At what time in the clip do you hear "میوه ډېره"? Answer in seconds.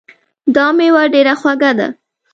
0.77-1.33